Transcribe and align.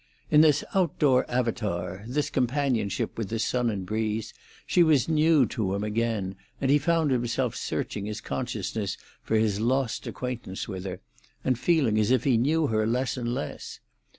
In 0.31 0.41
this 0.41 0.63
outdoor 0.73 1.29
avatar, 1.29 2.03
this 2.07 2.31
companionship 2.31 3.19
with 3.19 3.29
the 3.29 3.37
sun 3.37 3.69
and 3.69 3.85
breeze, 3.85 4.33
she 4.65 4.81
was 4.81 5.07
new 5.07 5.45
to 5.49 5.75
him 5.75 5.83
again, 5.83 6.35
and 6.59 6.71
he 6.71 6.79
found 6.79 7.11
himself 7.11 7.55
searching 7.55 8.07
his 8.07 8.19
consciousness 8.19 8.97
for 9.21 9.35
his 9.35 9.59
lost 9.59 10.07
acquaintance 10.07 10.67
with 10.67 10.85
her, 10.85 11.01
and 11.43 11.59
feeling 11.59 11.99
as 11.99 12.09
if 12.09 12.23
he 12.23 12.35
knew 12.35 12.65
her 12.65 12.87
less 12.87 13.15
and 13.15 13.31
less. 13.31 13.79